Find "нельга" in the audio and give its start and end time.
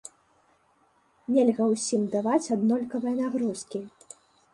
1.35-1.67